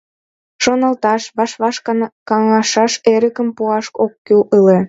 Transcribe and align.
Шоналташ, 0.63 1.23
ваш-ваш 1.37 1.75
каҥашаш 2.29 2.93
эрыкым 3.13 3.47
пуаш 3.57 3.85
ок 4.03 4.13
кӱл 4.25 4.41
ыле. 4.57 4.77